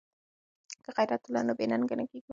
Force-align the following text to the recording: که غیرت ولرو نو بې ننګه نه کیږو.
که 0.83 0.89
غیرت 0.97 1.21
ولرو 1.27 1.45
نو 1.47 1.53
بې 1.57 1.65
ننګه 1.71 1.95
نه 1.99 2.05
کیږو. 2.09 2.29